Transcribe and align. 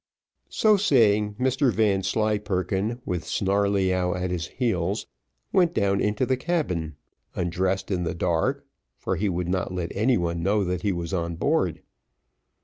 So 0.49 0.77
saying, 0.77 1.35
Mr 1.35 1.71
Vanslyperken, 1.71 3.03
with 3.05 3.23
Snarleyyow 3.23 4.15
at 4.15 4.31
his 4.31 4.47
heels, 4.47 5.05
went 5.53 5.75
down 5.75 6.01
into 6.01 6.25
the 6.25 6.37
cabin 6.37 6.95
undressed 7.35 7.91
in 7.91 8.01
the 8.01 8.15
dark, 8.15 8.65
for 8.97 9.15
he 9.15 9.29
would 9.29 9.47
not 9.47 9.71
let 9.75 9.95
anyone 9.95 10.41
know 10.41 10.63
that 10.63 10.81
he 10.81 10.91
was 10.91 11.13
on 11.13 11.35
board. 11.35 11.83